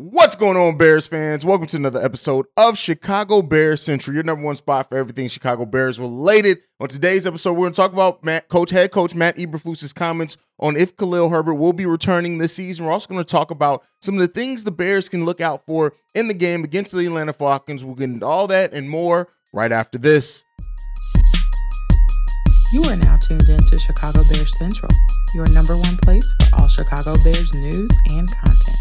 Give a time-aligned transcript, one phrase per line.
[0.00, 1.44] What's going on, Bears fans?
[1.44, 5.66] Welcome to another episode of Chicago Bears Central, your number one spot for everything Chicago
[5.66, 6.58] Bears related.
[6.78, 10.36] On today's episode, we're going to talk about Matt, Coach Head Coach Matt Eberflus's comments
[10.60, 12.86] on if Khalil Herbert will be returning this season.
[12.86, 15.66] We're also going to talk about some of the things the Bears can look out
[15.66, 17.84] for in the game against the Atlanta Falcons.
[17.84, 20.44] We'll get into all that and more right after this.
[22.72, 24.92] You are now tuned in to Chicago Bears Central,
[25.34, 28.77] your number one place for all Chicago Bears news and content.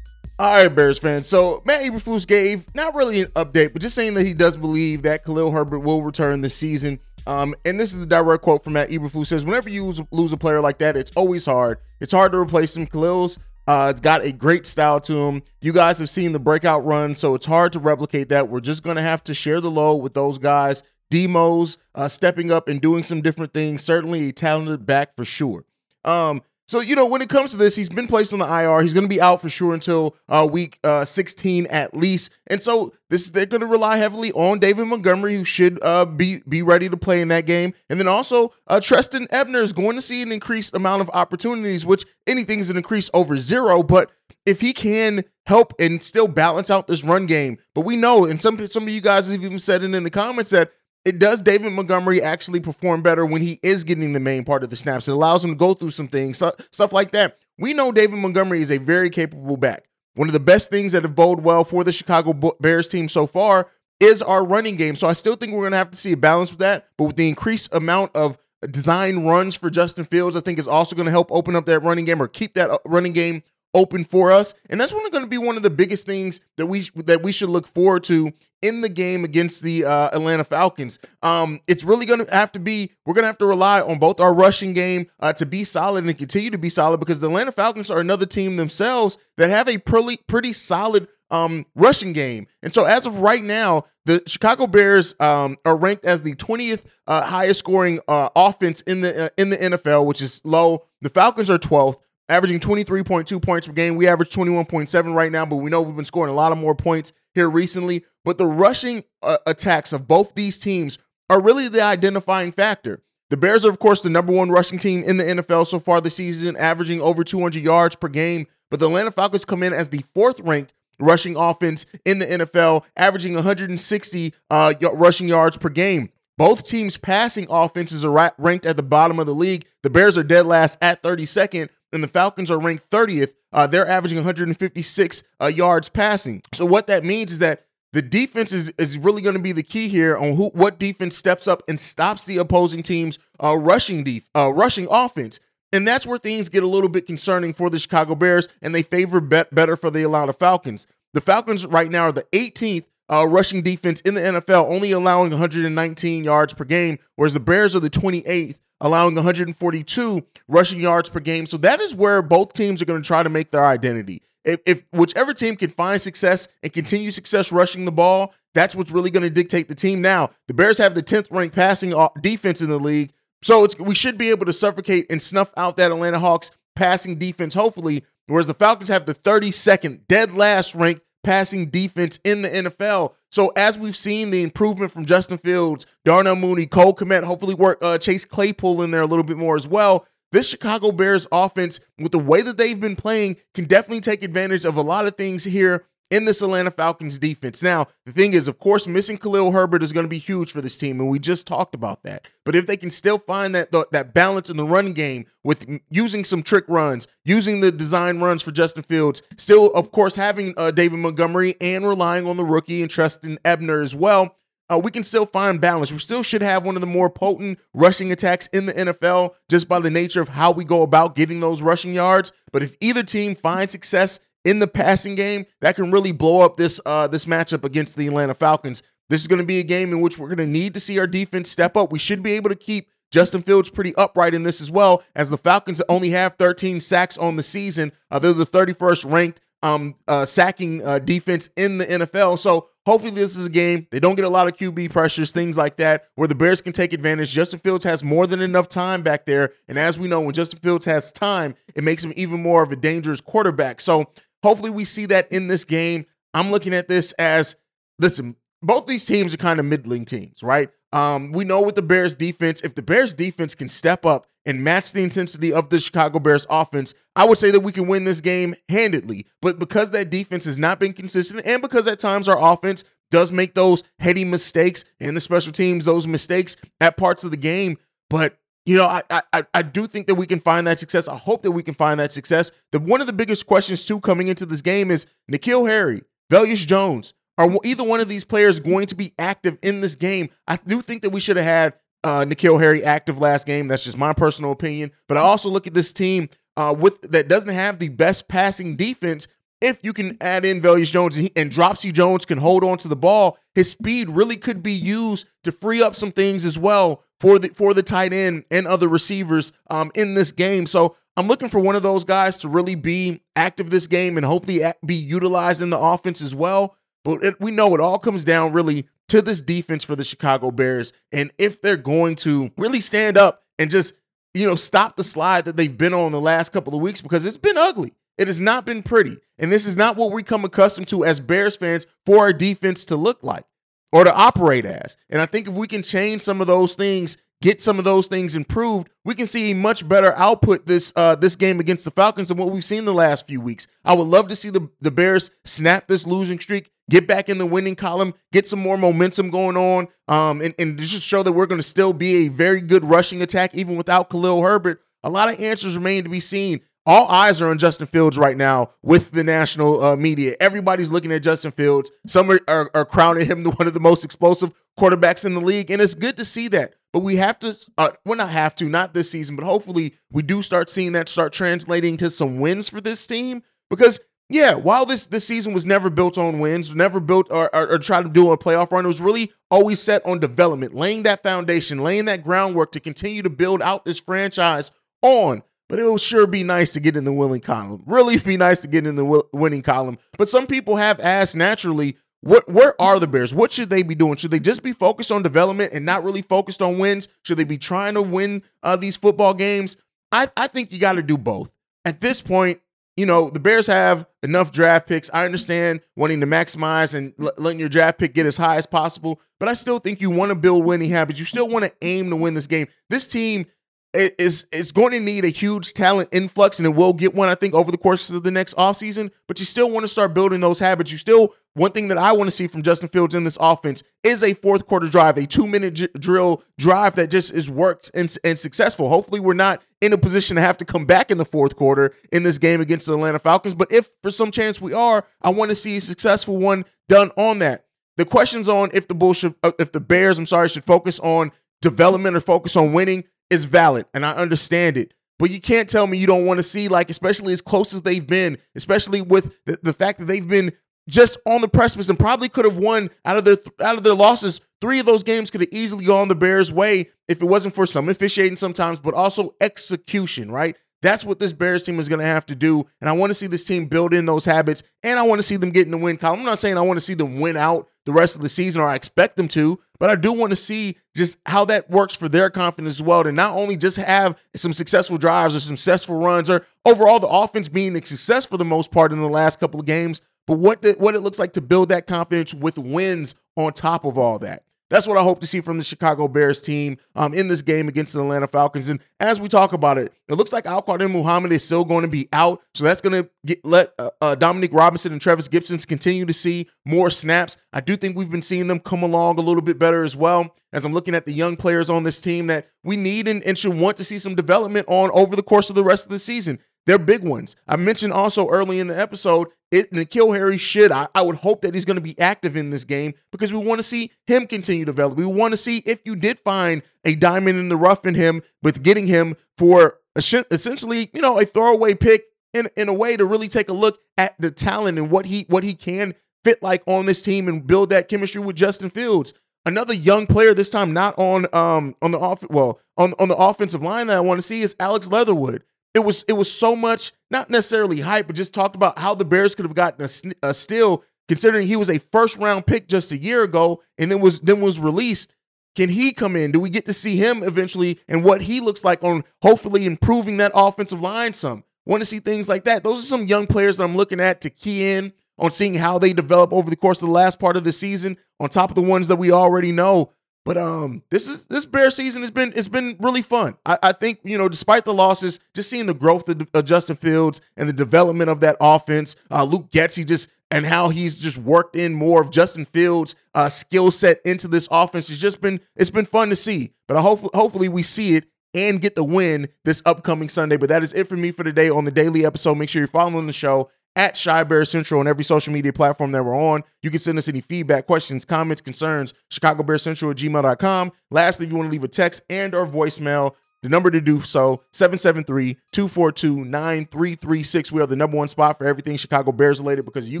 [0.38, 1.26] All right, Bears fans.
[1.26, 5.02] So Matt Eberflus gave not really an update, but just saying that he does believe
[5.02, 6.98] that Khalil Herbert will return this season.
[7.26, 10.36] Um, and this is a direct quote from Matt Eberflus says, "Whenever you lose, a
[10.36, 11.78] player like that, it's always hard.
[12.00, 12.86] It's hard to replace him.
[12.86, 15.42] Khalil's uh, it's got a great style to him.
[15.60, 18.48] You guys have seen the breakout run, so it's hard to replicate that.
[18.48, 20.84] We're just going to have to share the load with those guys.
[21.10, 23.82] Demos uh, stepping up and doing some different things.
[23.82, 25.64] Certainly a talented back for sure.
[26.04, 28.82] Um, so, you know, when it comes to this, he's been placed on the IR.
[28.82, 32.32] He's going to be out for sure until uh, week uh, 16 at least.
[32.48, 36.42] And so this they're going to rely heavily on David Montgomery, who should uh, be
[36.48, 37.72] be ready to play in that game.
[37.88, 41.86] And then also uh, Trestan Ebner is going to see an increased amount of opportunities,
[41.86, 43.84] which anything is an increase over zero.
[43.84, 44.10] But
[44.44, 48.42] if he can help and still balance out this run game, but we know, and
[48.42, 50.72] some some of you guys have even said it in the comments that
[51.06, 54.70] it does David Montgomery actually perform better when he is getting the main part of
[54.70, 55.06] the snaps.
[55.06, 57.38] It allows him to go through some things, stuff like that.
[57.58, 59.84] We know David Montgomery is a very capable back.
[60.16, 63.26] One of the best things that have bode well for the Chicago Bears team so
[63.26, 64.96] far is our running game.
[64.96, 66.88] So I still think we're going to have to see a balance with that.
[66.98, 68.36] But with the increased amount of
[68.70, 71.80] design runs for Justin Fields, I think is also going to help open up that
[71.80, 73.42] running game or keep that uh, running game
[73.76, 74.54] open for us.
[74.70, 77.50] And that's going to be one of the biggest things that we that we should
[77.50, 78.32] look forward to
[78.62, 80.98] in the game against the uh, Atlanta Falcons.
[81.22, 83.98] Um, it's really going to have to be we're going to have to rely on
[83.98, 87.28] both our rushing game uh, to be solid and continue to be solid because the
[87.28, 92.46] Atlanta Falcons are another team themselves that have a pretty pretty solid um, rushing game.
[92.62, 96.84] And so as of right now, the Chicago Bears um, are ranked as the 20th
[97.06, 100.86] uh, highest scoring uh, offense in the uh, in the NFL, which is low.
[101.02, 101.96] The Falcons are 12th
[102.28, 103.96] averaging 23.2 points per game.
[103.96, 106.74] We average 21.7 right now, but we know we've been scoring a lot of more
[106.74, 108.04] points here recently.
[108.24, 110.98] But the rushing uh, attacks of both these teams
[111.30, 113.02] are really the identifying factor.
[113.30, 116.00] The Bears are, of course, the number one rushing team in the NFL so far
[116.00, 118.46] this season, averaging over 200 yards per game.
[118.70, 122.84] But the Atlanta Falcons come in as the fourth ranked rushing offense in the NFL,
[122.96, 126.10] averaging 160 uh, rushing yards per game.
[126.38, 129.66] Both teams' passing offenses are ranked at the bottom of the league.
[129.82, 133.34] The Bears are dead last at 32nd, and the Falcons are ranked 30th.
[133.52, 136.42] Uh, they're averaging 156 uh, yards passing.
[136.52, 139.62] So what that means is that the defense is, is really going to be the
[139.62, 144.04] key here on who what defense steps up and stops the opposing team's uh, rushing
[144.04, 145.40] def, uh, rushing offense.
[145.72, 148.82] And that's where things get a little bit concerning for the Chicago Bears, and they
[148.82, 150.86] favor bet better for the Atlanta Falcons.
[151.12, 155.30] The Falcons right now are the 18th uh, rushing defense in the NFL, only allowing
[155.30, 161.20] 119 yards per game, whereas the Bears are the 28th allowing 142 rushing yards per
[161.20, 161.46] game.
[161.46, 164.22] So that is where both teams are going to try to make their identity.
[164.44, 168.90] If, if whichever team can find success and continue success rushing the ball, that's what's
[168.90, 170.00] really going to dictate the team.
[170.00, 173.12] Now, the Bears have the 10th ranked passing defense in the league.
[173.42, 177.54] So we should be able to suffocate and snuff out that Atlanta Hawks passing defense,
[177.54, 178.04] hopefully.
[178.26, 183.14] Whereas the Falcons have the 32nd, dead last ranked passing defense in the NFL.
[183.32, 187.78] So as we've seen the improvement from Justin Fields, Darnell Mooney, Cole Kmet, hopefully work
[187.82, 190.06] uh, Chase Claypool in there a little bit more as well.
[190.30, 194.64] This Chicago Bears offense, with the way that they've been playing, can definitely take advantage
[194.64, 197.62] of a lot of things here in this Atlanta Falcons defense.
[197.62, 200.60] Now, the thing is, of course, missing Khalil Herbert is going to be huge for
[200.60, 202.28] this team, and we just talked about that.
[202.44, 206.24] But if they can still find that that balance in the run game with using
[206.24, 210.70] some trick runs, using the design runs for Justin Fields, still, of course, having uh,
[210.70, 214.36] David Montgomery and relying on the rookie and Trestan Ebner as well.
[214.68, 215.92] Uh, we can still find balance.
[215.92, 219.68] We still should have one of the more potent rushing attacks in the NFL just
[219.68, 222.32] by the nature of how we go about getting those rushing yards.
[222.50, 226.56] But if either team finds success in the passing game that can really blow up
[226.56, 228.82] this uh, this matchup against the Atlanta Falcons.
[229.10, 230.98] This is going to be a game in which we're going to need to see
[230.98, 231.92] our defense step up.
[231.92, 235.30] We should be able to keep Justin Fields pretty upright in this as well, as
[235.30, 237.92] the Falcons only have 13 sacks on the season.
[238.10, 242.38] Uh, they're the 31st ranked um, uh, sacking uh, defense in the NFL.
[242.38, 243.86] So hopefully this is a game.
[243.90, 246.72] They don't get a lot of QB pressures, things like that, where the Bears can
[246.72, 247.32] take advantage.
[247.32, 249.52] Justin Fields has more than enough time back there.
[249.68, 252.72] And as we know, when Justin Fields has time, it makes him even more of
[252.72, 253.80] a dangerous quarterback.
[253.80, 254.06] So
[254.46, 256.06] Hopefully, we see that in this game.
[256.32, 257.56] I'm looking at this as
[257.98, 260.70] listen, both these teams are kind of middling teams, right?
[260.92, 264.62] Um, we know with the Bears defense, if the Bears defense can step up and
[264.62, 268.04] match the intensity of the Chicago Bears offense, I would say that we can win
[268.04, 269.26] this game handedly.
[269.42, 273.32] But because that defense has not been consistent and because at times our offense does
[273.32, 277.78] make those heady mistakes and the special teams those mistakes at parts of the game,
[278.08, 281.08] but you know, I, I I do think that we can find that success.
[281.08, 282.50] I hope that we can find that success.
[282.72, 286.66] The one of the biggest questions too coming into this game is N'Keal Harry, Velus
[286.66, 287.14] Jones.
[287.38, 290.30] Are either one of these players going to be active in this game?
[290.48, 293.68] I do think that we should have had uh, N'Keal Harry active last game.
[293.68, 294.90] That's just my personal opinion.
[295.06, 298.74] But I also look at this team uh, with that doesn't have the best passing
[298.74, 299.28] defense.
[299.60, 302.78] If you can add in Velus Jones and, he, and Dropsy Jones can hold on
[302.78, 306.58] to the ball, his speed really could be used to free up some things as
[306.58, 310.66] well for the for the tight end and other receivers um, in this game.
[310.66, 314.26] So I'm looking for one of those guys to really be active this game and
[314.26, 316.76] hopefully be utilized in the offense as well.
[317.04, 320.50] But it, we know it all comes down really to this defense for the Chicago
[320.50, 323.94] Bears, and if they're going to really stand up and just
[324.34, 327.24] you know stop the slide that they've been on the last couple of weeks because
[327.24, 327.92] it's been ugly.
[328.18, 329.16] It has not been pretty.
[329.38, 332.86] And this is not what we come accustomed to as Bears fans for our defense
[332.86, 333.44] to look like
[333.92, 334.96] or to operate as.
[335.10, 338.08] And I think if we can change some of those things, get some of those
[338.08, 341.90] things improved, we can see a much better output this uh, this game against the
[341.90, 343.68] Falcons than what we've seen the last few weeks.
[343.84, 347.38] I would love to see the, the Bears snap this losing streak, get back in
[347.38, 351.32] the winning column, get some more momentum going on, um, and, and just show that
[351.32, 354.80] we're going to still be a very good rushing attack even without Khalil Herbert.
[355.04, 358.36] A lot of answers remain to be seen all eyes are on Justin Fields right
[358.36, 360.36] now with the national uh, media.
[360.38, 361.90] Everybody's looking at Justin Fields.
[362.06, 365.40] Some are, are, are, crowning him the, one of the most explosive quarterbacks in the
[365.40, 366.74] league, and it's good to see that.
[366.92, 370.22] But we have to, uh, well, not have to, not this season, but hopefully we
[370.22, 373.42] do start seeing that start translating to some wins for this team.
[373.68, 377.72] Because yeah, while this this season was never built on wins, never built or, or,
[377.72, 381.02] or tried to do a playoff run, it was really always set on development, laying
[381.02, 384.70] that foundation, laying that groundwork to continue to build out this franchise
[385.02, 387.82] on but it will sure be nice to get in the winning column.
[387.86, 389.98] Really be nice to get in the winning column.
[390.18, 393.34] But some people have asked naturally, what where are the Bears?
[393.34, 394.16] What should they be doing?
[394.16, 397.08] Should they just be focused on development and not really focused on wins?
[397.22, 399.76] Should they be trying to win uh, these football games?
[400.12, 401.52] I, I think you got to do both.
[401.84, 402.60] At this point,
[402.96, 405.10] you know, the Bears have enough draft picks.
[405.12, 408.66] I understand wanting to maximize and l- letting your draft pick get as high as
[408.66, 411.18] possible, but I still think you want to build winning habits.
[411.18, 412.66] You still want to aim to win this game.
[412.88, 413.46] This team
[413.94, 417.34] is is going to need a huge talent influx, and it will get one, I
[417.34, 419.10] think, over the course of the next offseason.
[419.26, 420.92] But you still want to start building those habits.
[420.92, 423.82] You still one thing that I want to see from Justin Fields in this offense
[424.04, 427.90] is a fourth quarter drive, a two minute j- drill drive that just is worked
[427.94, 428.90] and, and successful.
[428.90, 431.94] Hopefully, we're not in a position to have to come back in the fourth quarter
[432.12, 433.54] in this game against the Atlanta Falcons.
[433.54, 437.10] But if for some chance we are, I want to see a successful one done
[437.16, 437.64] on that.
[437.96, 441.00] The questions on if the Bulls should, uh, if the Bears, I'm sorry, should focus
[441.00, 441.32] on
[441.62, 444.92] development or focus on winning is valid and I understand it.
[445.18, 447.82] But you can't tell me you don't want to see, like, especially as close as
[447.82, 450.52] they've been, especially with the, the fact that they've been
[450.88, 453.94] just on the precipice and probably could have won out of their out of their
[453.94, 454.40] losses.
[454.60, 457.66] Three of those games could have easily gone the Bears' way if it wasn't for
[457.66, 460.56] some officiating sometimes, but also execution, right?
[460.86, 462.64] That's what this Bears team is going to have to do.
[462.80, 465.22] And I want to see this team build in those habits and I want to
[465.24, 466.20] see them get in the win column.
[466.20, 468.62] I'm not saying I want to see them win out the rest of the season
[468.62, 471.96] or I expect them to, but I do want to see just how that works
[471.96, 475.56] for their confidence as well to not only just have some successful drives or some
[475.56, 479.08] successful runs or overall the offense being a success for the most part in the
[479.08, 482.32] last couple of games, but what the, what it looks like to build that confidence
[482.32, 484.44] with wins on top of all that.
[484.68, 487.68] That's what I hope to see from the Chicago Bears team um, in this game
[487.68, 488.68] against the Atlanta Falcons.
[488.68, 491.90] And as we talk about it, it looks like Al-Quadin Muhammad is still going to
[491.90, 492.42] be out.
[492.54, 496.48] So that's going to let uh, uh, Dominique Robinson and Trevis Gipsons continue to see
[496.64, 497.36] more snaps.
[497.52, 500.34] I do think we've been seeing them come along a little bit better as well
[500.52, 503.38] as I'm looking at the young players on this team that we need and, and
[503.38, 505.98] should want to see some development on over the course of the rest of the
[505.98, 506.40] season.
[506.66, 507.36] They're big ones.
[507.46, 510.72] I mentioned also early in the episode, it N'Keal Harry should.
[510.72, 513.38] I, I would hope that he's going to be active in this game because we
[513.38, 514.98] want to see him continue to develop.
[514.98, 518.22] We want to see if you did find a diamond in the rough in him
[518.42, 522.04] with getting him for essentially, you know, a throwaway pick
[522.34, 525.24] in, in a way to really take a look at the talent and what he
[525.28, 525.94] what he can
[526.24, 529.14] fit like on this team and build that chemistry with Justin Fields.
[529.46, 533.16] Another young player this time not on um on the off well on on the
[533.16, 535.44] offensive line that I want to see is Alex Leatherwood
[535.76, 539.04] it was it was so much not necessarily hype, but just talked about how the
[539.04, 542.92] Bears could have gotten a, a steal, considering he was a first round pick just
[542.92, 545.12] a year ago, and then was then was released.
[545.54, 546.32] Can he come in?
[546.32, 550.16] Do we get to see him eventually and what he looks like on hopefully improving
[550.18, 551.44] that offensive line some?
[551.66, 552.62] Want to see things like that.
[552.62, 555.78] Those are some young players that I'm looking at to key in on seeing how
[555.78, 558.54] they develop over the course of the last part of the season, on top of
[558.54, 559.92] the ones that we already know
[560.26, 563.36] But um, this is this bear season has been it's been really fun.
[563.46, 566.74] I, I think you know, despite the losses, just seeing the growth of, of Justin
[566.74, 571.16] Fields and the development of that offense, uh, Luke Getsy just and how he's just
[571.18, 574.90] worked in more of Justin Fields' uh, skill set into this offense.
[574.90, 576.50] It's just been it's been fun to see.
[576.66, 580.36] But I hope hopefully we see it and get the win this upcoming Sunday.
[580.36, 582.34] But that is it for me for today on the daily episode.
[582.34, 585.92] Make sure you're following the show at Chi Bear Central on every social media platform
[585.92, 586.42] that we're on.
[586.62, 590.72] You can send us any feedback, questions, comments, concerns, Chicago Bear Central at gmail.com.
[590.90, 594.00] Lastly, if you want to leave a text and or voicemail, the number to do
[594.00, 597.52] so, 773-242-9336.
[597.52, 600.00] We are the number one spot for everything Chicago Bears related because you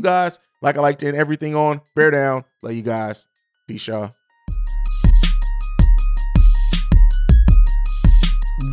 [0.00, 2.44] guys, like I like to end everything on, bear down.
[2.62, 3.28] Love you guys.
[3.68, 4.10] Peace, y'all.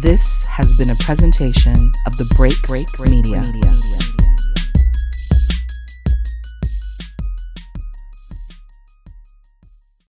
[0.01, 3.41] This has been a presentation of the Break Break Media.
[3.53, 4.02] Media.